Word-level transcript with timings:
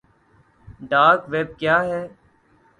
dark 0.89 1.21
web 1.31 1.49
کیا 1.59 1.77
ہے 1.89 2.03